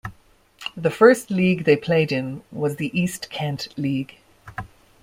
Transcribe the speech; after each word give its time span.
The 0.75 0.89
first 0.89 1.29
league 1.29 1.65
they 1.65 1.75
played 1.75 2.11
in 2.11 2.41
was 2.51 2.77
the 2.77 2.89
East 2.99 3.29
Kent 3.29 3.67
League. 3.77 4.17